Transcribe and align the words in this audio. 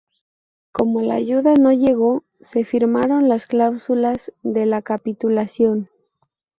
Como 0.71 1.01
la 1.03 1.13
ayuda 1.13 1.53
no 1.53 1.71
llegó, 1.73 2.23
se 2.39 2.63
firmaron 2.63 3.29
las 3.29 3.45
cláusulas 3.45 4.31
de 4.41 4.65
la 4.65 4.81
capitulación. 4.81 5.91